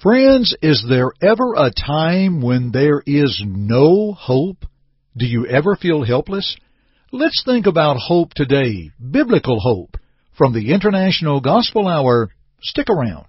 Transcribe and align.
Friends, 0.00 0.54
is 0.62 0.86
there 0.88 1.10
ever 1.20 1.54
a 1.56 1.72
time 1.72 2.40
when 2.40 2.70
there 2.70 3.02
is 3.04 3.42
no 3.44 4.12
hope? 4.12 4.64
Do 5.16 5.26
you 5.26 5.48
ever 5.48 5.74
feel 5.74 6.04
helpless? 6.04 6.56
Let's 7.10 7.42
think 7.44 7.66
about 7.66 7.96
hope 7.96 8.32
today, 8.32 8.92
biblical 9.10 9.58
hope. 9.58 9.96
From 10.36 10.52
the 10.52 10.72
International 10.72 11.40
Gospel 11.40 11.88
Hour, 11.88 12.30
stick 12.62 12.88
around. 12.88 13.26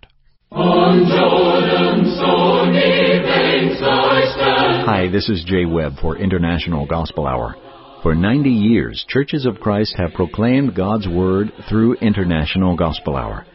Hi, 4.86 5.10
this 5.12 5.28
is 5.28 5.44
Jay 5.47 5.65
Webb 5.65 5.94
for 5.99 6.17
International 6.20 6.86
Gospel 6.86 7.26
Hour. 7.26 7.56
For 8.04 8.13
90 8.13 8.47
years, 8.47 9.04
Churches 9.10 9.47
of 9.47 9.60
Christ 9.60 9.96
have 9.97 10.13
proclaimed 10.13 10.76
God's 10.76 11.08
Word 11.08 11.51
through 11.67 11.96
International 11.96 12.76
Gospel 12.76 13.15
Hour. 13.15 13.47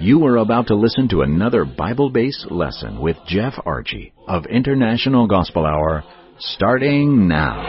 You 0.00 0.26
are 0.26 0.38
about 0.38 0.66
to 0.66 0.74
listen 0.74 1.08
to 1.10 1.22
another 1.22 1.64
Bible 1.64 2.10
based 2.10 2.50
lesson 2.50 3.00
with 3.00 3.16
Jeff 3.28 3.54
Archie 3.64 4.12
of 4.26 4.44
International 4.46 5.28
Gospel 5.28 5.64
Hour, 5.64 6.02
starting 6.38 7.28
now. 7.28 7.62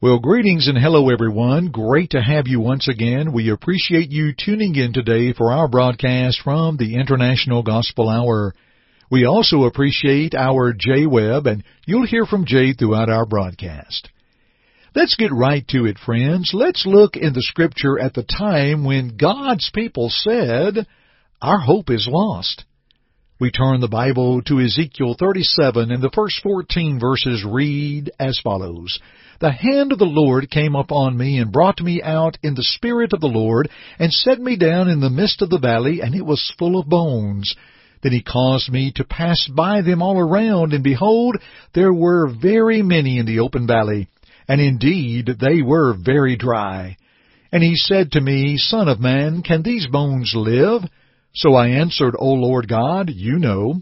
Well, 0.00 0.18
greetings 0.20 0.68
and 0.68 0.78
hello 0.78 1.10
everyone. 1.10 1.68
Great 1.68 2.10
to 2.10 2.22
have 2.22 2.46
you 2.46 2.60
once 2.60 2.88
again. 2.88 3.34
We 3.34 3.50
appreciate 3.50 4.10
you 4.10 4.32
tuning 4.32 4.74
in 4.76 4.94
today 4.94 5.34
for 5.34 5.52
our 5.52 5.68
broadcast 5.68 6.40
from 6.42 6.78
the 6.78 6.94
International 6.94 7.62
Gospel 7.62 8.08
Hour. 8.08 8.54
We 9.10 9.26
also 9.26 9.64
appreciate 9.64 10.34
our 10.34 10.72
Jay 10.72 11.06
Webb, 11.06 11.46
and 11.46 11.62
you'll 11.86 12.06
hear 12.06 12.24
from 12.24 12.46
Jay 12.46 12.72
throughout 12.72 13.10
our 13.10 13.26
broadcast. 13.26 14.08
Let's 14.96 15.16
get 15.16 15.32
right 15.32 15.66
to 15.68 15.86
it, 15.86 15.98
friends. 15.98 16.52
Let's 16.54 16.86
look 16.86 17.16
in 17.16 17.32
the 17.32 17.42
scripture 17.42 17.98
at 17.98 18.14
the 18.14 18.22
time 18.22 18.84
when 18.84 19.16
God's 19.16 19.68
people 19.74 20.08
said, 20.08 20.86
Our 21.42 21.58
hope 21.58 21.90
is 21.90 22.06
lost. 22.08 22.64
We 23.40 23.50
turn 23.50 23.80
the 23.80 23.88
Bible 23.88 24.40
to 24.42 24.60
Ezekiel 24.60 25.16
37 25.18 25.90
and 25.90 26.00
the 26.00 26.12
first 26.14 26.40
14 26.44 27.00
verses 27.00 27.44
read 27.44 28.12
as 28.20 28.38
follows. 28.44 29.00
The 29.40 29.50
hand 29.50 29.90
of 29.90 29.98
the 29.98 30.04
Lord 30.04 30.48
came 30.48 30.76
upon 30.76 31.18
me 31.18 31.38
and 31.38 31.50
brought 31.50 31.80
me 31.80 32.00
out 32.00 32.38
in 32.44 32.54
the 32.54 32.62
spirit 32.62 33.12
of 33.12 33.20
the 33.20 33.26
Lord 33.26 33.68
and 33.98 34.12
set 34.12 34.38
me 34.38 34.56
down 34.56 34.88
in 34.88 35.00
the 35.00 35.10
midst 35.10 35.42
of 35.42 35.50
the 35.50 35.58
valley 35.58 36.02
and 36.02 36.14
it 36.14 36.24
was 36.24 36.54
full 36.56 36.78
of 36.78 36.88
bones. 36.88 37.56
Then 38.04 38.12
he 38.12 38.22
caused 38.22 38.70
me 38.70 38.92
to 38.94 39.02
pass 39.02 39.48
by 39.48 39.82
them 39.82 40.02
all 40.02 40.20
around 40.20 40.72
and 40.72 40.84
behold, 40.84 41.36
there 41.74 41.92
were 41.92 42.32
very 42.32 42.80
many 42.82 43.18
in 43.18 43.26
the 43.26 43.40
open 43.40 43.66
valley 43.66 44.08
and 44.48 44.60
indeed 44.60 45.26
they 45.40 45.62
were 45.62 45.94
very 45.94 46.36
dry. 46.36 46.96
And 47.52 47.62
he 47.62 47.76
said 47.76 48.12
to 48.12 48.20
me, 48.20 48.56
Son 48.56 48.88
of 48.88 49.00
man, 49.00 49.42
can 49.42 49.62
these 49.62 49.86
bones 49.86 50.32
live? 50.34 50.82
So 51.34 51.54
I 51.54 51.68
answered, 51.68 52.14
O 52.18 52.28
Lord 52.28 52.68
God, 52.68 53.10
you 53.10 53.38
know. 53.38 53.80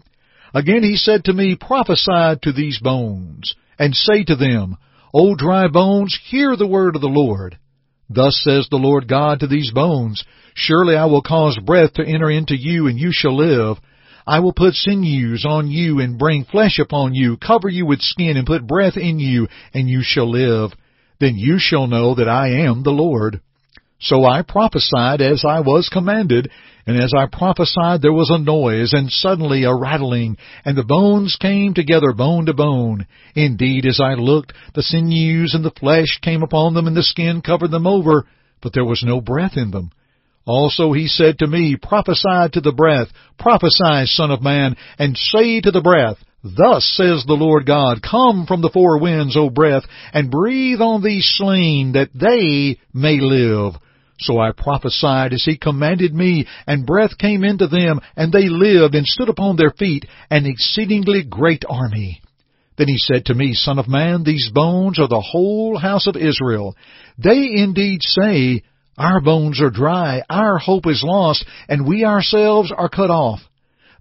Again 0.53 0.83
he 0.83 0.95
said 0.95 1.25
to 1.25 1.33
me, 1.33 1.57
Prophesy 1.59 2.39
to 2.43 2.51
these 2.51 2.79
bones, 2.79 3.55
and 3.79 3.95
say 3.95 4.23
to 4.25 4.35
them, 4.35 4.77
O 5.13 5.35
dry 5.35 5.67
bones, 5.67 6.17
hear 6.29 6.55
the 6.55 6.67
word 6.67 6.95
of 6.95 7.01
the 7.01 7.07
Lord. 7.07 7.57
Thus 8.09 8.39
says 8.43 8.67
the 8.69 8.77
Lord 8.77 9.07
God 9.07 9.39
to 9.39 9.47
these 9.47 9.71
bones, 9.71 10.23
Surely 10.55 10.95
I 10.95 11.05
will 11.05 11.21
cause 11.21 11.57
breath 11.57 11.93
to 11.93 12.05
enter 12.05 12.29
into 12.29 12.55
you, 12.55 12.87
and 12.87 12.99
you 12.99 13.09
shall 13.11 13.35
live. 13.35 13.77
I 14.25 14.39
will 14.39 14.53
put 14.53 14.73
sinews 14.73 15.45
on 15.45 15.69
you 15.69 15.99
and 15.99 16.17
bring 16.17 16.45
flesh 16.45 16.79
upon 16.79 17.13
you, 17.13 17.37
cover 17.37 17.69
you 17.69 17.85
with 17.85 18.01
skin 18.01 18.37
and 18.37 18.47
put 18.47 18.67
breath 18.67 18.97
in 18.97 19.19
you, 19.19 19.47
and 19.73 19.89
you 19.89 20.01
shall 20.03 20.29
live. 20.29 20.71
Then 21.19 21.37
you 21.37 21.57
shall 21.59 21.87
know 21.87 22.15
that 22.15 22.29
I 22.29 22.49
am 22.65 22.83
the 22.83 22.91
Lord. 22.91 23.41
So 23.99 24.25
I 24.25 24.41
prophesied 24.41 25.21
as 25.21 25.45
I 25.45 25.61
was 25.61 25.87
commanded, 25.87 26.51
and 26.85 27.01
as 27.01 27.13
I 27.15 27.25
prophesied 27.25 28.01
there 28.01 28.11
was 28.11 28.29
a 28.29 28.37
noise, 28.37 28.91
and 28.91 29.09
suddenly 29.09 29.63
a 29.63 29.73
rattling, 29.73 30.37
and 30.65 30.77
the 30.77 30.83
bones 30.83 31.37
came 31.39 31.73
together 31.73 32.11
bone 32.11 32.45
to 32.47 32.53
bone. 32.53 33.07
Indeed, 33.35 33.85
as 33.85 34.01
I 34.01 34.15
looked, 34.15 34.51
the 34.73 34.83
sinews 34.83 35.53
and 35.53 35.63
the 35.63 35.71
flesh 35.71 36.19
came 36.21 36.43
upon 36.43 36.73
them, 36.73 36.87
and 36.87 36.97
the 36.97 37.03
skin 37.03 37.41
covered 37.41 37.71
them 37.71 37.87
over, 37.87 38.25
but 38.61 38.73
there 38.73 38.83
was 38.83 39.03
no 39.05 39.21
breath 39.21 39.55
in 39.55 39.71
them. 39.71 39.91
Also 40.45 40.91
he 40.91 41.07
said 41.07 41.39
to 41.39 41.47
me, 41.47 41.77
Prophesy 41.81 42.49
to 42.53 42.61
the 42.61 42.73
breath, 42.73 43.07
prophesy, 43.39 44.05
son 44.05 44.31
of 44.31 44.41
man, 44.41 44.75
and 44.99 45.17
say 45.17 45.61
to 45.61 45.71
the 45.71 45.81
breath, 45.81 46.17
Thus 46.43 46.85
says 46.97 47.23
the 47.25 47.37
Lord 47.39 47.65
God, 47.65 48.01
Come 48.01 48.45
from 48.45 48.61
the 48.61 48.69
four 48.69 48.99
winds, 48.99 49.37
O 49.37 49.49
breath, 49.49 49.83
and 50.11 50.29
breathe 50.29 50.81
on 50.81 51.01
these 51.01 51.25
slain, 51.37 51.93
that 51.93 52.09
they 52.13 52.79
may 52.93 53.21
live. 53.21 53.75
So 54.19 54.39
I 54.39 54.51
prophesied 54.51 55.31
as 55.31 55.43
he 55.45 55.57
commanded 55.57 56.13
me, 56.13 56.45
and 56.67 56.85
breath 56.85 57.17
came 57.17 57.45
into 57.45 57.67
them, 57.67 58.01
and 58.17 58.31
they 58.31 58.49
lived 58.49 58.93
and 58.93 59.07
stood 59.07 59.29
upon 59.29 59.55
their 59.55 59.71
feet, 59.71 60.05
an 60.29 60.45
exceedingly 60.45 61.23
great 61.23 61.63
army. 61.67 62.21
Then 62.77 62.87
he 62.87 62.97
said 62.97 63.25
to 63.25 63.35
me, 63.35 63.53
Son 63.53 63.79
of 63.79 63.87
man, 63.87 64.23
these 64.23 64.49
bones 64.53 64.99
are 64.99 65.07
the 65.07 65.21
whole 65.21 65.77
house 65.77 66.07
of 66.07 66.17
Israel. 66.17 66.75
They 67.17 67.51
indeed 67.55 67.99
say, 68.01 68.63
our 68.97 69.21
bones 69.21 69.61
are 69.61 69.69
dry, 69.69 70.21
our 70.29 70.57
hope 70.57 70.85
is 70.87 71.03
lost, 71.03 71.45
and 71.67 71.87
we 71.87 72.05
ourselves 72.05 72.71
are 72.75 72.89
cut 72.89 73.09
off. 73.09 73.39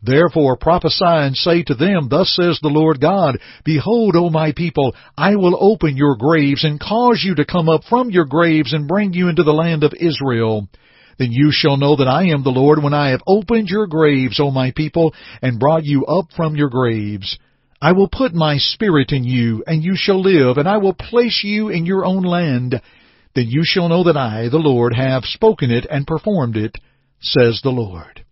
Therefore 0.03 0.57
prophesy 0.57 1.05
and 1.05 1.37
say 1.37 1.63
to 1.63 1.75
them, 1.75 2.09
Thus 2.11 2.35
says 2.35 2.59
the 2.61 2.69
Lord 2.69 3.01
God, 3.01 3.39
Behold, 3.65 4.17
O 4.17 4.31
my 4.31 4.53
people, 4.53 4.95
I 5.17 5.37
will 5.37 5.57
open 5.59 5.97
your 5.97 6.17
graves 6.17 6.65
and 6.65 6.81
cause 6.81 7.23
you 7.25 7.37
to 7.37 7.45
come 7.45 7.69
up 7.69 7.85
from 7.85 8.11
your 8.11 8.25
graves 8.25 8.73
and 8.73 8.89
bring 8.89 9.13
you 9.13 9.29
into 9.29 9.45
the 9.45 9.53
land 9.53 9.85
of 9.85 9.95
Israel. 9.95 10.69
Then 11.19 11.31
you 11.31 11.51
shall 11.53 11.77
know 11.77 11.95
that 11.97 12.09
I 12.09 12.25
am 12.31 12.43
the 12.43 12.51
Lord 12.51 12.83
when 12.83 12.95
I 12.95 13.11
have 13.11 13.23
opened 13.27 13.69
your 13.69 13.87
graves, 13.87 14.41
O 14.41 14.51
my 14.51 14.73
people, 14.73 15.15
and 15.41 15.61
brought 15.61 15.85
you 15.85 16.05
up 16.07 16.27
from 16.35 16.57
your 16.57 16.69
graves. 16.69 17.39
I 17.81 17.93
will 17.93 18.09
put 18.09 18.35
my 18.35 18.57
spirit 18.59 19.13
in 19.13 19.23
you, 19.25 19.63
and 19.67 19.85
you 19.85 19.95
shall 19.95 20.21
live, 20.21 20.57
and 20.57 20.69
I 20.69 20.79
will 20.79 20.95
place 20.95 21.43
you 21.45 21.69
in 21.69 21.87
your 21.87 22.05
own 22.05 22.23
land 22.23 22.81
then 23.35 23.47
you 23.49 23.63
shall 23.65 23.89
know 23.89 24.05
that 24.05 24.17
I, 24.17 24.49
the 24.49 24.59
Lord, 24.59 24.95
have 24.95 25.25
spoken 25.25 25.71
it 25.71 25.87
and 25.89 26.07
performed 26.07 26.57
it, 26.57 26.77
says 27.21 27.61
the 27.63 27.71
Lord. 27.71 28.25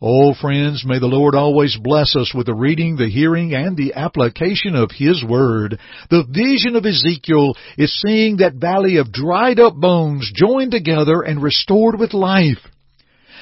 Oh, 0.00 0.32
friends, 0.32 0.84
may 0.86 1.00
the 1.00 1.06
Lord 1.06 1.34
always 1.34 1.76
bless 1.76 2.14
us 2.14 2.32
with 2.32 2.46
the 2.46 2.54
reading, 2.54 2.96
the 2.96 3.10
hearing, 3.10 3.52
and 3.52 3.76
the 3.76 3.94
application 3.94 4.76
of 4.76 4.92
His 4.92 5.24
Word. 5.24 5.80
The 6.08 6.22
vision 6.22 6.76
of 6.76 6.86
Ezekiel 6.86 7.54
is 7.76 8.00
seeing 8.00 8.36
that 8.36 8.54
valley 8.54 8.98
of 8.98 9.10
dried 9.10 9.58
up 9.58 9.74
bones 9.74 10.30
joined 10.32 10.70
together 10.70 11.22
and 11.22 11.42
restored 11.42 11.98
with 11.98 12.14
life. 12.14 12.58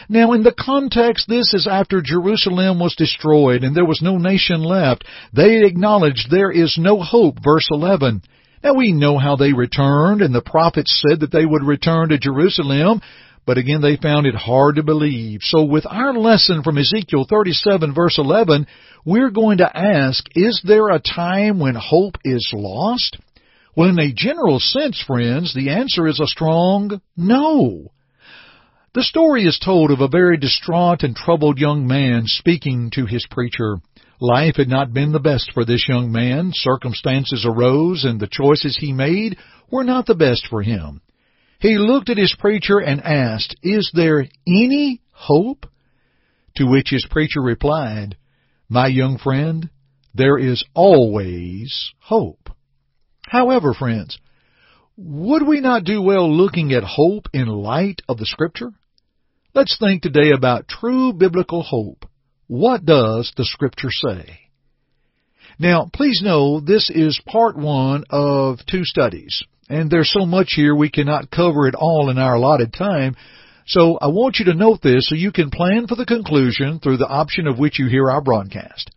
Now, 0.08 0.32
in 0.32 0.44
the 0.44 0.54
context, 0.58 1.28
this 1.28 1.52
is 1.52 1.66
after 1.70 2.00
Jerusalem 2.00 2.78
was 2.78 2.94
destroyed 2.94 3.62
and 3.62 3.76
there 3.76 3.84
was 3.84 4.00
no 4.00 4.16
nation 4.16 4.62
left. 4.62 5.04
They 5.34 5.64
acknowledged 5.64 6.30
there 6.30 6.52
is 6.52 6.78
no 6.78 7.02
hope, 7.02 7.36
verse 7.42 7.68
11. 7.70 8.22
Now 8.66 8.74
we 8.74 8.90
know 8.90 9.16
how 9.16 9.36
they 9.36 9.52
returned, 9.52 10.22
and 10.22 10.34
the 10.34 10.42
prophets 10.42 11.00
said 11.06 11.20
that 11.20 11.30
they 11.30 11.46
would 11.46 11.62
return 11.62 12.08
to 12.08 12.18
Jerusalem, 12.18 13.00
but 13.46 13.58
again 13.58 13.80
they 13.80 13.94
found 13.96 14.26
it 14.26 14.34
hard 14.34 14.74
to 14.74 14.82
believe. 14.82 15.38
So 15.42 15.62
with 15.62 15.86
our 15.86 16.12
lesson 16.12 16.64
from 16.64 16.76
Ezekiel 16.76 17.26
37 17.30 17.94
verse 17.94 18.18
11, 18.18 18.66
we're 19.04 19.30
going 19.30 19.58
to 19.58 19.70
ask, 19.72 20.24
is 20.34 20.60
there 20.66 20.88
a 20.88 20.98
time 20.98 21.60
when 21.60 21.76
hope 21.76 22.16
is 22.24 22.50
lost? 22.52 23.16
Well, 23.76 23.90
in 23.90 24.00
a 24.00 24.12
general 24.12 24.58
sense, 24.58 25.00
friends, 25.00 25.54
the 25.54 25.70
answer 25.70 26.08
is 26.08 26.18
a 26.18 26.26
strong 26.26 27.00
no. 27.16 27.92
The 28.94 29.04
story 29.04 29.44
is 29.44 29.60
told 29.64 29.92
of 29.92 30.00
a 30.00 30.08
very 30.08 30.38
distraught 30.38 31.04
and 31.04 31.14
troubled 31.14 31.60
young 31.60 31.86
man 31.86 32.24
speaking 32.26 32.90
to 32.94 33.06
his 33.06 33.24
preacher. 33.30 33.76
Life 34.20 34.56
had 34.56 34.68
not 34.68 34.94
been 34.94 35.12
the 35.12 35.20
best 35.20 35.52
for 35.52 35.64
this 35.64 35.86
young 35.88 36.10
man. 36.10 36.52
Circumstances 36.54 37.44
arose, 37.46 38.04
and 38.04 38.18
the 38.18 38.26
choices 38.26 38.76
he 38.76 38.92
made 38.92 39.36
were 39.70 39.84
not 39.84 40.06
the 40.06 40.14
best 40.14 40.46
for 40.48 40.62
him. 40.62 41.02
He 41.60 41.76
looked 41.76 42.08
at 42.08 42.16
his 42.16 42.34
preacher 42.38 42.78
and 42.78 43.02
asked, 43.02 43.56
Is 43.62 43.90
there 43.94 44.26
any 44.46 45.02
hope? 45.10 45.66
To 46.56 46.64
which 46.64 46.88
his 46.90 47.06
preacher 47.10 47.42
replied, 47.42 48.16
My 48.68 48.86
young 48.86 49.18
friend, 49.18 49.68
there 50.14 50.38
is 50.38 50.64
always 50.72 51.92
hope. 51.98 52.48
However, 53.26 53.74
friends, 53.74 54.18
would 54.96 55.46
we 55.46 55.60
not 55.60 55.84
do 55.84 56.00
well 56.00 56.34
looking 56.34 56.72
at 56.72 56.84
hope 56.84 57.28
in 57.34 57.48
light 57.48 58.00
of 58.08 58.16
the 58.16 58.24
Scripture? 58.24 58.72
Let's 59.54 59.76
think 59.78 60.02
today 60.02 60.30
about 60.30 60.68
true 60.68 61.12
biblical 61.12 61.62
hope 61.62 62.06
what 62.46 62.84
does 62.84 63.32
the 63.36 63.44
Scripture 63.44 63.90
say? 63.90 64.40
Now, 65.58 65.90
please 65.92 66.20
know 66.22 66.60
this 66.60 66.90
is 66.90 67.20
part 67.26 67.56
one 67.56 68.04
of 68.10 68.58
two 68.66 68.84
studies, 68.84 69.42
and 69.68 69.90
there's 69.90 70.12
so 70.12 70.26
much 70.26 70.52
here 70.54 70.74
we 70.74 70.90
cannot 70.90 71.30
cover 71.30 71.66
it 71.66 71.74
all 71.74 72.10
in 72.10 72.18
our 72.18 72.34
allotted 72.34 72.72
time. 72.72 73.16
So 73.66 73.98
I 74.00 74.08
want 74.08 74.36
you 74.38 74.44
to 74.46 74.54
note 74.54 74.80
this 74.82 75.08
so 75.08 75.14
you 75.14 75.32
can 75.32 75.50
plan 75.50 75.86
for 75.86 75.96
the 75.96 76.06
conclusion 76.06 76.78
through 76.78 76.98
the 76.98 77.08
option 77.08 77.46
of 77.46 77.58
which 77.58 77.78
you 77.78 77.88
hear 77.88 78.10
our 78.10 78.20
broadcast. 78.20 78.90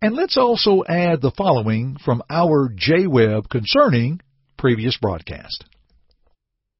And 0.00 0.14
let's 0.14 0.36
also 0.36 0.84
add 0.88 1.20
the 1.20 1.32
following 1.36 1.96
from 2.04 2.22
our 2.30 2.70
Jay 2.74 3.06
Webb 3.06 3.48
concerning 3.50 4.20
previous 4.56 4.96
broadcast. 4.96 5.64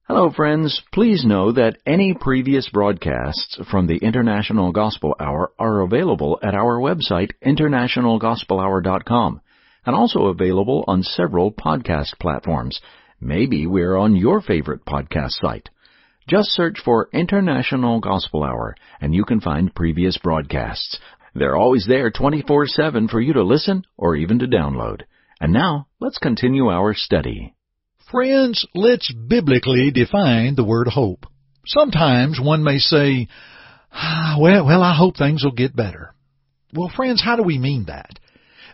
Hello, 0.09 0.31
friends. 0.31 0.81
Please 0.91 1.23
know 1.23 1.53
that 1.53 1.77
any 1.85 2.15
previous 2.15 2.71
broadcasts 2.71 3.59
from 3.71 3.87
the 3.87 3.99
International 3.99 4.73
Gospel 4.73 5.15
Hour 5.21 5.53
are 5.59 5.83
available 5.83 6.39
at 6.43 6.55
our 6.55 6.79
website, 6.79 7.33
internationalgospelhour.com, 7.45 9.43
and 9.85 9.95
also 9.95 10.29
available 10.29 10.83
on 10.89 11.03
several 11.03 11.53
podcast 11.53 12.19
platforms. 12.19 12.81
Maybe 13.21 13.67
we're 13.67 13.99
on 13.99 14.17
your 14.17 14.41
favorite 14.41 14.87
podcast 14.87 15.33
site. 15.43 15.69
Just 16.27 16.53
search 16.53 16.79
for 16.83 17.11
International 17.13 18.01
Gospel 18.01 18.45
Hour, 18.45 18.77
and 19.03 19.15
you 19.15 19.27
can 19.27 19.43
find 19.43 19.75
previous 19.75 20.17
broadcasts. 20.17 20.99
They're 21.35 21.55
always 21.55 21.85
there 21.87 22.11
24-7 22.11 23.11
for 23.11 23.21
you 23.21 23.35
to 23.35 23.43
listen 23.43 23.85
or 23.99 24.17
even 24.17 24.39
to 24.39 24.47
download. 24.47 25.03
And 25.39 25.53
now, 25.53 25.89
let's 26.01 26.17
continue 26.17 26.69
our 26.71 26.95
study. 26.95 27.55
Friends, 28.11 28.65
let's 28.75 29.13
biblically 29.13 29.91
define 29.91 30.55
the 30.55 30.65
word 30.65 30.89
hope. 30.89 31.27
Sometimes 31.67 32.41
one 32.41 32.65
may 32.65 32.79
say, 32.79 33.29
ah, 33.93 34.39
well, 34.41 34.65
well, 34.65 34.83
I 34.83 34.97
hope 34.97 35.19
things 35.19 35.45
will 35.45 35.53
get 35.53 35.77
better. 35.77 36.15
Well, 36.73 36.91
friends, 36.95 37.23
how 37.23 37.37
do 37.37 37.43
we 37.43 37.59
mean 37.59 37.85
that? 37.89 38.19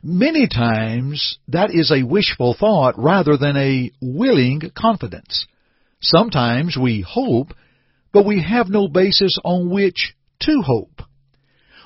Many 0.04 0.46
times 0.46 1.38
that 1.48 1.70
is 1.72 1.90
a 1.90 2.04
wishful 2.04 2.54
thought 2.54 2.94
rather 2.96 3.36
than 3.36 3.56
a 3.56 3.90
willing 4.00 4.60
confidence. 4.76 5.46
Sometimes 6.00 6.76
we 6.80 7.00
hope, 7.00 7.48
but 8.12 8.26
we 8.26 8.40
have 8.40 8.68
no 8.68 8.86
basis 8.86 9.36
on 9.44 9.68
which 9.68 10.14
to 10.42 10.62
hope. 10.64 11.02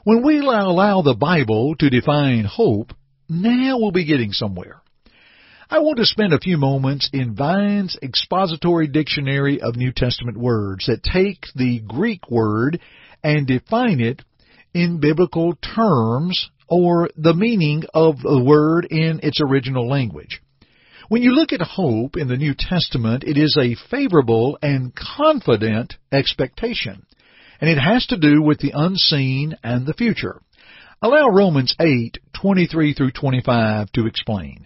When 0.04 0.22
we 0.22 0.40
allow 0.40 1.00
the 1.00 1.14
Bible 1.14 1.76
to 1.76 1.88
define 1.88 2.44
hope, 2.44 2.92
now 3.30 3.78
we'll 3.78 3.92
be 3.92 4.04
getting 4.04 4.32
somewhere. 4.32 4.82
I 5.70 5.80
want 5.80 5.98
to 5.98 6.06
spend 6.06 6.32
a 6.32 6.40
few 6.40 6.56
moments 6.56 7.10
in 7.12 7.34
Vine's 7.34 7.94
expository 8.02 8.86
dictionary 8.86 9.60
of 9.60 9.76
New 9.76 9.92
Testament 9.92 10.38
words 10.38 10.86
that 10.86 11.02
take 11.02 11.44
the 11.54 11.80
Greek 11.80 12.30
word 12.30 12.80
and 13.22 13.46
define 13.46 14.00
it 14.00 14.22
in 14.72 14.98
biblical 14.98 15.56
terms 15.56 16.48
or 16.68 17.10
the 17.18 17.34
meaning 17.34 17.84
of 17.92 18.18
the 18.22 18.42
word 18.42 18.86
in 18.90 19.20
its 19.22 19.42
original 19.42 19.86
language. 19.86 20.40
When 21.10 21.22
you 21.22 21.32
look 21.32 21.52
at 21.52 21.60
hope 21.60 22.16
in 22.16 22.28
the 22.28 22.38
New 22.38 22.54
Testament, 22.58 23.22
it 23.24 23.36
is 23.36 23.54
a 23.60 23.76
favorable 23.90 24.58
and 24.62 24.94
confident 24.94 25.96
expectation, 26.10 27.04
and 27.60 27.68
it 27.68 27.78
has 27.78 28.06
to 28.06 28.16
do 28.16 28.40
with 28.40 28.60
the 28.60 28.72
unseen 28.74 29.54
and 29.62 29.84
the 29.84 29.92
future. 29.92 30.40
Allow 31.02 31.28
Romans 31.28 31.74
8:23 31.78 32.96
through 32.96 33.10
25 33.10 33.92
to 33.92 34.06
explain. 34.06 34.64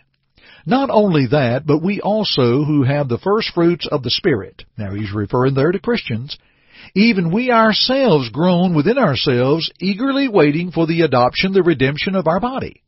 Not 0.67 0.91
only 0.91 1.27
that, 1.27 1.67
but 1.67 1.83
we 1.83 2.01
also 2.01 2.65
who 2.65 2.85
have 2.85 3.09
the 3.09 3.19
first 3.19 3.51
fruits 3.55 3.87
of 3.91 4.03
the 4.03 4.11
Spirit, 4.11 4.65
now 4.79 4.95
he's 4.95 5.13
referring 5.13 5.55
there 5.55 5.73
to 5.73 5.79
Christians, 5.81 6.39
even 6.95 7.33
we 7.33 7.51
ourselves 7.51 8.29
groan 8.31 8.75
within 8.75 8.99
ourselves, 8.99 9.71
eagerly 9.81 10.29
waiting 10.29 10.71
for 10.71 10.87
the 10.87 11.03
adoption, 11.03 11.53
the 11.53 11.63
redemption 11.63 12.15
of 12.15 12.27
our 12.27 12.41
body. 12.41 12.83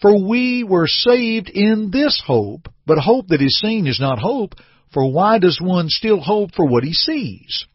For 0.00 0.26
we 0.28 0.64
were 0.64 0.86
saved 0.86 1.48
in 1.48 1.90
this 1.90 2.22
hope, 2.24 2.68
but 2.86 2.98
hope 2.98 3.28
that 3.28 3.42
is 3.42 3.58
seen 3.58 3.86
is 3.86 4.00
not 4.00 4.18
hope, 4.18 4.54
for 4.92 5.10
why 5.10 5.38
does 5.38 5.60
one 5.60 5.88
still 5.88 6.20
hope 6.20 6.54
for 6.54 6.66
what 6.66 6.84
he 6.84 6.92
sees? 6.92 7.66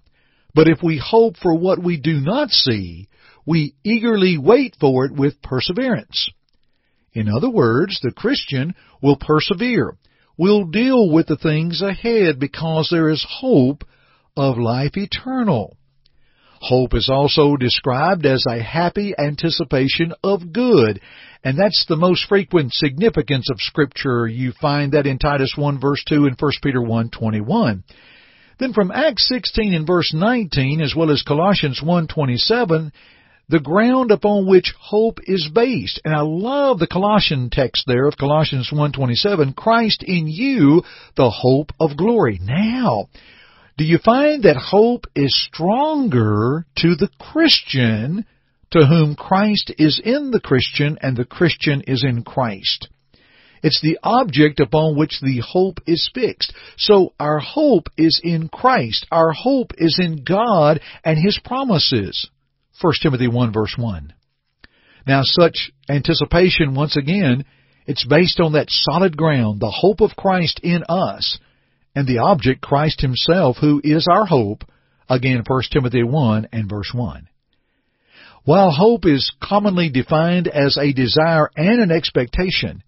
But 0.53 0.67
if 0.67 0.83
we 0.83 0.97
hope 0.97 1.37
for 1.37 1.55
what 1.55 1.81
we 1.81 1.97
do 1.97 2.19
not 2.19 2.51
see, 2.51 3.07
we 3.45 3.75
eagerly 3.83 4.37
wait 4.37 4.75
for 4.79 5.05
it 5.05 5.13
with 5.13 5.41
perseverance. 5.41 6.29
In 7.13 7.27
other 7.27 7.49
words, 7.49 7.99
the 8.01 8.11
Christian 8.11 8.73
will 9.01 9.17
persevere, 9.17 9.97
will 10.37 10.65
deal 10.65 11.09
with 11.09 11.27
the 11.27 11.37
things 11.37 11.81
ahead 11.81 12.39
because 12.39 12.89
there 12.89 13.09
is 13.09 13.25
hope 13.27 13.83
of 14.37 14.57
life 14.57 14.95
eternal. 14.95 15.77
Hope 16.61 16.93
is 16.93 17.09
also 17.11 17.57
described 17.57 18.25
as 18.25 18.45
a 18.47 18.61
happy 18.61 19.13
anticipation 19.17 20.13
of 20.23 20.53
good, 20.53 21.01
and 21.43 21.57
that's 21.57 21.85
the 21.89 21.95
most 21.95 22.27
frequent 22.29 22.71
significance 22.71 23.49
of 23.51 23.59
Scripture. 23.59 24.27
You 24.27 24.53
find 24.61 24.91
that 24.91 25.07
in 25.07 25.17
Titus 25.17 25.53
1 25.57 25.81
verse 25.81 26.03
2 26.07 26.27
and 26.27 26.37
1 26.39 26.51
Peter 26.61 26.81
1 26.81 27.09
21. 27.09 27.83
Then 28.59 28.73
from 28.73 28.91
Acts 28.91 29.27
16 29.27 29.73
and 29.73 29.87
verse 29.87 30.13
19, 30.13 30.81
as 30.81 30.93
well 30.95 31.09
as 31.09 31.23
Colossians 31.23 31.81
1 31.81 32.07
27, 32.07 32.93
the 33.49 33.59
ground 33.59 34.11
upon 34.11 34.47
which 34.47 34.73
hope 34.79 35.19
is 35.23 35.49
based. 35.53 36.01
And 36.05 36.13
I 36.13 36.21
love 36.21 36.79
the 36.79 36.87
Colossian 36.87 37.49
text 37.49 37.83
there 37.85 38.07
of 38.07 38.17
Colossians 38.17 38.69
1:27, 38.71 39.53
Christ 39.53 40.03
in 40.03 40.27
you, 40.27 40.83
the 41.15 41.29
hope 41.29 41.71
of 41.79 41.97
glory. 41.97 42.39
Now, 42.41 43.07
do 43.77 43.83
you 43.83 43.97
find 43.97 44.43
that 44.43 44.57
hope 44.57 45.05
is 45.15 45.35
stronger 45.35 46.65
to 46.77 46.95
the 46.95 47.09
Christian 47.19 48.25
to 48.71 48.85
whom 48.85 49.15
Christ 49.15 49.71
is 49.77 49.99
in 50.03 50.31
the 50.31 50.39
Christian 50.39 50.97
and 51.01 51.17
the 51.17 51.25
Christian 51.25 51.81
is 51.81 52.03
in 52.03 52.23
Christ? 52.23 52.87
It's 53.63 53.81
the 53.81 53.99
object 54.03 54.59
upon 54.59 54.97
which 54.97 55.19
the 55.21 55.39
hope 55.39 55.79
is 55.85 56.09
fixed. 56.13 56.53
So 56.77 57.13
our 57.19 57.39
hope 57.39 57.89
is 57.97 58.19
in 58.23 58.49
Christ. 58.49 59.05
Our 59.11 59.31
hope 59.31 59.73
is 59.77 59.99
in 59.99 60.23
God 60.23 60.81
and 61.03 61.17
His 61.17 61.39
promises. 61.43 62.29
1 62.81 62.93
Timothy 63.01 63.27
1 63.27 63.53
verse 63.53 63.75
1. 63.77 64.13
Now 65.07 65.21
such 65.23 65.71
anticipation, 65.89 66.75
once 66.75 66.97
again, 66.97 67.45
it's 67.85 68.05
based 68.05 68.39
on 68.39 68.53
that 68.53 68.69
solid 68.69 69.17
ground, 69.17 69.59
the 69.59 69.71
hope 69.71 70.01
of 70.01 70.15
Christ 70.15 70.59
in 70.63 70.83
us, 70.87 71.39
and 71.95 72.07
the 72.07 72.19
object 72.19 72.61
Christ 72.61 73.01
himself, 73.01 73.57
who 73.59 73.81
is 73.83 74.07
our 74.09 74.25
hope, 74.25 74.63
again 75.09 75.43
1 75.45 75.61
Timothy 75.71 76.03
1 76.03 76.47
and 76.51 76.69
verse 76.69 76.91
1. 76.93 77.27
While 78.43 78.71
hope 78.71 79.05
is 79.05 79.31
commonly 79.41 79.89
defined 79.89 80.47
as 80.47 80.77
a 80.77 80.93
desire 80.93 81.49
and 81.55 81.81
an 81.81 81.91
expectation, 81.91 82.83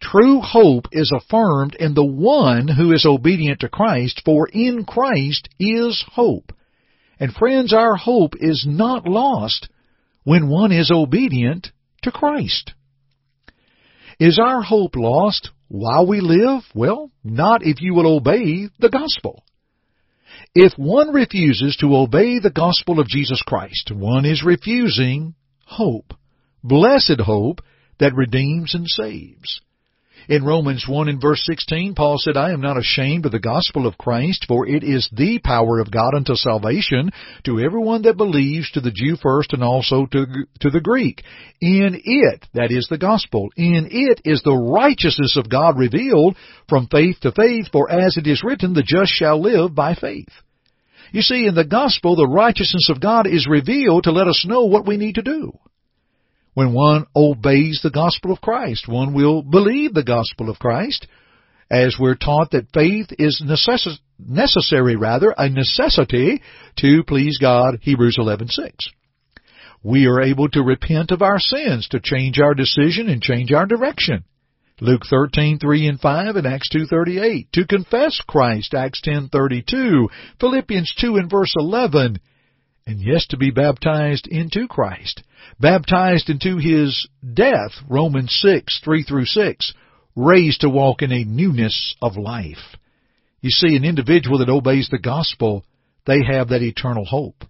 true 0.00 0.40
hope 0.40 0.86
is 0.92 1.12
affirmed 1.14 1.76
in 1.78 1.94
the 1.94 2.04
one 2.04 2.66
who 2.66 2.92
is 2.92 3.04
obedient 3.06 3.60
to 3.60 3.68
Christ, 3.68 4.22
for 4.24 4.48
in 4.48 4.84
Christ 4.84 5.48
is 5.58 6.04
hope. 6.12 6.52
And 7.20 7.34
friends, 7.34 7.74
our 7.74 7.96
hope 7.96 8.32
is 8.40 8.66
not 8.66 9.06
lost 9.06 9.68
when 10.24 10.48
one 10.48 10.72
is 10.72 10.90
obedient 10.90 11.70
to 12.02 12.10
Christ. 12.10 12.72
Is 14.18 14.38
our 14.42 14.62
hope 14.62 14.96
lost 14.96 15.50
while 15.68 16.06
we 16.06 16.20
live? 16.20 16.62
Well, 16.74 17.10
not 17.22 17.62
if 17.62 17.82
you 17.82 17.94
will 17.94 18.16
obey 18.16 18.68
the 18.78 18.88
gospel. 18.88 19.44
If 20.54 20.72
one 20.76 21.12
refuses 21.12 21.76
to 21.80 21.94
obey 21.94 22.38
the 22.38 22.50
gospel 22.50 22.98
of 22.98 23.06
Jesus 23.06 23.42
Christ, 23.42 23.92
one 23.94 24.24
is 24.24 24.42
refusing 24.42 25.34
hope, 25.66 26.14
blessed 26.64 27.20
hope 27.20 27.60
that 27.98 28.14
redeems 28.14 28.74
and 28.74 28.88
saves. 28.88 29.60
In 30.28 30.44
Romans 30.44 30.84
1 30.88 31.08
and 31.08 31.20
verse 31.20 31.42
16, 31.44 31.94
Paul 31.94 32.16
said, 32.18 32.36
I 32.36 32.52
am 32.52 32.60
not 32.60 32.76
ashamed 32.76 33.26
of 33.26 33.32
the 33.32 33.38
gospel 33.38 33.86
of 33.86 33.98
Christ, 33.98 34.44
for 34.46 34.66
it 34.66 34.84
is 34.84 35.08
the 35.12 35.40
power 35.42 35.80
of 35.80 35.90
God 35.90 36.14
unto 36.14 36.34
salvation 36.34 37.10
to 37.44 37.60
everyone 37.60 38.02
that 38.02 38.16
believes, 38.16 38.70
to 38.72 38.80
the 38.80 38.92
Jew 38.92 39.16
first 39.16 39.52
and 39.52 39.64
also 39.64 40.06
to, 40.06 40.26
to 40.60 40.70
the 40.70 40.80
Greek. 40.80 41.22
In 41.60 42.00
it, 42.04 42.46
that 42.54 42.70
is 42.70 42.86
the 42.88 42.98
gospel, 42.98 43.48
in 43.56 43.88
it 43.90 44.20
is 44.24 44.42
the 44.42 44.56
righteousness 44.56 45.36
of 45.36 45.50
God 45.50 45.78
revealed 45.78 46.36
from 46.68 46.86
faith 46.86 47.20
to 47.20 47.32
faith, 47.32 47.66
for 47.72 47.90
as 47.90 48.16
it 48.16 48.26
is 48.26 48.44
written, 48.44 48.74
the 48.74 48.82
just 48.82 49.12
shall 49.12 49.40
live 49.40 49.74
by 49.74 49.94
faith. 49.94 50.28
You 51.12 51.22
see, 51.22 51.46
in 51.46 51.54
the 51.54 51.64
gospel, 51.64 52.14
the 52.14 52.28
righteousness 52.28 52.88
of 52.88 53.00
God 53.00 53.26
is 53.26 53.48
revealed 53.48 54.04
to 54.04 54.12
let 54.12 54.28
us 54.28 54.44
know 54.46 54.66
what 54.66 54.86
we 54.86 54.96
need 54.96 55.16
to 55.16 55.22
do. 55.22 55.52
When 56.60 56.74
one 56.74 57.06
obeys 57.16 57.80
the 57.82 57.88
gospel 57.88 58.32
of 58.32 58.42
Christ, 58.42 58.86
one 58.86 59.14
will 59.14 59.40
believe 59.40 59.94
the 59.94 60.04
gospel 60.04 60.50
of 60.50 60.58
Christ, 60.58 61.06
as 61.70 61.96
we're 61.98 62.16
taught 62.16 62.50
that 62.50 62.74
faith 62.74 63.06
is 63.18 63.42
necess- 63.42 63.98
necessary, 64.18 64.94
rather, 64.94 65.30
a 65.38 65.48
necessity 65.48 66.42
to 66.80 67.02
please 67.04 67.38
God, 67.38 67.78
Hebrews 67.80 68.18
11:6. 68.18 68.90
We 69.82 70.04
are 70.06 70.20
able 70.20 70.50
to 70.50 70.62
repent 70.62 71.12
of 71.12 71.22
our 71.22 71.38
sins, 71.38 71.88
to 71.92 71.98
change 71.98 72.38
our 72.38 72.52
decision 72.52 73.08
and 73.08 73.22
change 73.22 73.52
our 73.52 73.64
direction. 73.64 74.24
Luke 74.82 75.06
13:3 75.06 75.88
and 75.88 75.98
5 75.98 76.36
and 76.36 76.46
Acts 76.46 76.68
2:38 76.68 77.50
to 77.52 77.64
confess 77.64 78.20
Christ 78.20 78.74
Acts 78.74 79.00
10:32 79.00 80.10
Philippians 80.38 80.92
2 80.92 81.16
and 81.16 81.30
verse 81.30 81.54
11 81.56 82.18
and 82.90 83.00
yes 83.00 83.26
to 83.28 83.36
be 83.36 83.50
baptized 83.50 84.26
into 84.26 84.68
Christ 84.68 85.22
baptized 85.58 86.30
into 86.30 86.56
his 86.56 87.08
death, 87.34 87.72
Romans 87.88 88.36
6, 88.40 88.80
3 88.84 89.02
through 89.02 89.26
6, 89.26 89.74
raised 90.16 90.62
to 90.62 90.68
walk 90.68 91.02
in 91.02 91.12
a 91.12 91.24
newness 91.24 91.94
of 92.02 92.16
life. 92.16 92.76
You 93.40 93.50
see, 93.50 93.76
an 93.76 93.84
individual 93.84 94.38
that 94.38 94.48
obeys 94.48 94.88
the 94.90 94.98
gospel, 94.98 95.64
they 96.06 96.22
have 96.24 96.48
that 96.48 96.62
eternal 96.62 97.04
hope. 97.04 97.44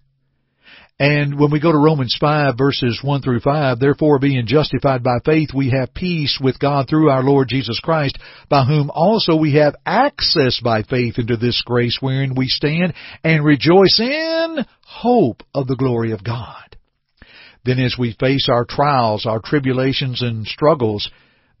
And 1.01 1.39
when 1.39 1.49
we 1.49 1.59
go 1.59 1.71
to 1.71 1.79
Romans 1.79 2.15
5 2.19 2.59
verses 2.59 2.99
1 3.03 3.23
through 3.23 3.39
5, 3.39 3.79
therefore 3.79 4.19
being 4.19 4.45
justified 4.45 5.01
by 5.01 5.17
faith, 5.25 5.49
we 5.51 5.71
have 5.71 5.95
peace 5.95 6.37
with 6.39 6.59
God 6.59 6.87
through 6.87 7.09
our 7.09 7.23
Lord 7.23 7.47
Jesus 7.47 7.79
Christ, 7.79 8.19
by 8.49 8.65
whom 8.65 8.91
also 8.93 9.35
we 9.35 9.55
have 9.55 9.73
access 9.83 10.61
by 10.63 10.83
faith 10.83 11.17
into 11.17 11.37
this 11.37 11.63
grace 11.65 11.97
wherein 12.01 12.35
we 12.35 12.45
stand 12.45 12.93
and 13.23 13.43
rejoice 13.43 13.99
in 13.99 14.57
hope 14.85 15.41
of 15.55 15.65
the 15.65 15.75
glory 15.75 16.11
of 16.11 16.23
God. 16.23 16.77
Then 17.65 17.79
as 17.79 17.95
we 17.97 18.15
face 18.19 18.47
our 18.47 18.63
trials, 18.63 19.25
our 19.25 19.41
tribulations 19.43 20.21
and 20.21 20.45
struggles, 20.45 21.09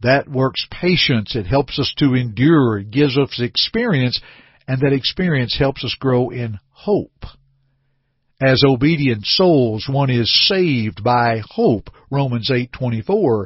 that 0.03 0.29
works 0.29 0.67
patience. 0.69 1.35
It 1.35 1.47
helps 1.47 1.79
us 1.79 1.91
to 1.97 2.13
endure. 2.13 2.77
It 2.77 2.91
gives 2.91 3.17
us 3.17 3.41
experience, 3.41 4.21
and 4.67 4.81
that 4.81 4.93
experience 4.93 5.57
helps 5.57 5.83
us 5.83 5.95
grow 5.99 6.29
in 6.29 6.59
hope. 6.69 7.25
As 8.41 8.63
obedient 8.67 9.23
souls, 9.27 9.87
one 9.87 10.09
is 10.09 10.47
saved 10.47 11.03
by 11.03 11.43
hope, 11.47 11.91
Romans 12.09 12.49
8:24. 12.49 13.45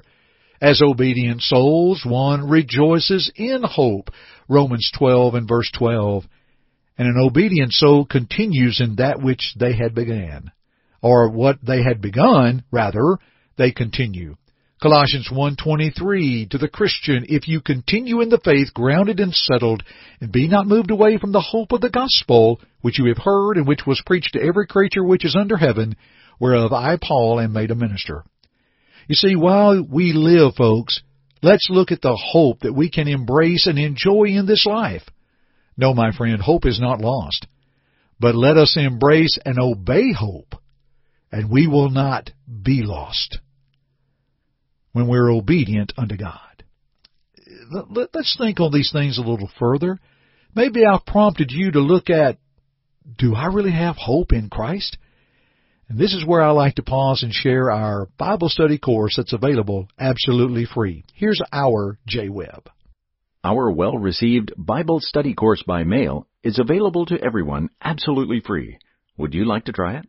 As 0.62 0.82
obedient 0.82 1.42
souls, 1.42 2.06
one 2.06 2.48
rejoices 2.48 3.30
in 3.36 3.62
hope, 3.64 4.10
Romans 4.48 4.90
12 4.98 5.36
and 5.36 5.48
verse 5.50 5.70
12. 5.72 6.26
And 6.98 7.10
an 7.10 7.18
obedient 7.18 7.74
soul 7.74 8.06
continues 8.06 8.80
in 8.80 8.96
that 8.96 9.22
which 9.22 9.54
they 9.60 9.74
had 9.74 9.94
began, 9.94 10.52
or 11.02 11.30
what 11.30 11.58
they 11.62 11.84
had 11.84 12.00
begun, 12.00 12.64
rather, 12.72 13.18
they 13.58 13.72
continue. 13.72 14.38
Colossians 14.82 15.30
1:23 15.30 16.50
to 16.50 16.58
the 16.58 16.68
Christian 16.68 17.26
if 17.30 17.48
you 17.48 17.62
continue 17.62 18.20
in 18.20 18.28
the 18.28 18.42
faith 18.44 18.74
grounded 18.74 19.22
and 19.22 19.34
settled 19.34 19.84
and 20.20 20.34
be 20.34 20.50
not 20.50 20.68
moved 20.68 20.92
away 20.92 21.18
from 21.18 21.32
the 21.32 21.40
hope 21.40 21.72
of 21.72 21.80
the 21.80 21.90
gospel 21.90 22.60
which 22.82 23.00
you 23.00 23.06
have 23.06 23.18
heard 23.18 23.56
and 23.56 23.66
which 23.66 23.86
was 23.88 24.04
preached 24.06 24.34
to 24.34 24.42
every 24.42 24.68
creature 24.68 25.04
which 25.04 25.24
is 25.24 25.34
under 25.34 25.56
heaven 25.56 25.96
whereof 26.42 26.74
I 26.74 26.98
Paul 27.02 27.40
am 27.40 27.54
made 27.54 27.72
a 27.72 27.76
minister. 27.76 28.26
You 29.08 29.16
see 29.16 29.38
while 29.38 29.82
we 29.82 30.12
live 30.12 30.56
folks 30.56 31.02
let's 31.42 31.70
look 31.70 31.94
at 31.94 32.02
the 32.02 32.16
hope 32.16 32.60
that 32.60 32.74
we 32.74 32.90
can 32.90 33.08
embrace 33.08 33.68
and 33.68 33.80
enjoy 33.80 34.26
in 34.26 34.46
this 34.46 34.66
life. 34.66 35.04
No 35.78 35.94
my 35.94 36.12
friend 36.12 36.42
hope 36.42 36.66
is 36.66 36.82
not 36.82 37.00
lost 37.00 37.48
but 38.20 38.36
let 38.36 38.58
us 38.58 38.76
embrace 38.78 39.40
and 39.46 39.58
obey 39.58 40.12
hope 40.12 40.54
and 41.32 41.50
we 41.50 41.66
will 41.66 41.90
not 41.90 42.30
be 42.62 42.82
lost 42.84 43.40
when 44.96 45.08
we're 45.10 45.30
obedient 45.30 45.92
unto 45.98 46.16
God. 46.16 46.64
Let's 47.90 48.38
think 48.40 48.62
on 48.62 48.72
these 48.72 48.92
things 48.94 49.18
a 49.18 49.30
little 49.30 49.50
further. 49.60 50.00
Maybe 50.56 50.86
I've 50.86 51.06
prompted 51.06 51.52
you 51.52 51.72
to 51.72 51.82
look 51.82 52.10
at, 52.10 52.38
do 53.18 53.36
I 53.36 53.48
really 53.48 53.74
have 53.74 53.98
hope 53.98 54.32
in 54.32 54.50
Christ? 54.50 54.98
And 55.90 56.00
this 56.00 56.14
is 56.14 56.26
where 56.26 56.42
I 56.42 56.52
like 56.52 56.76
to 56.76 56.82
pause 56.82 57.24
and 57.24 57.34
share 57.34 57.70
our 57.72 58.08
Bible 58.18 58.48
study 58.48 58.78
course 58.78 59.16
that's 59.18 59.34
available 59.34 59.90
absolutely 60.00 60.64
free. 60.64 61.04
Here's 61.14 61.42
our 61.52 62.00
Jay 62.08 62.30
Webb. 62.30 62.70
Our 63.44 63.70
well 63.70 63.98
received 63.98 64.54
Bible 64.56 65.02
study 65.02 65.34
course 65.34 65.62
by 65.68 65.84
mail 65.84 66.26
is 66.42 66.58
available 66.58 67.06
to 67.08 67.20
everyone 67.22 67.68
absolutely 67.84 68.40
free. 68.40 68.78
Would 69.18 69.34
you 69.34 69.44
like 69.44 69.66
to 69.66 69.74
try 69.74 69.98
it? 69.98 70.06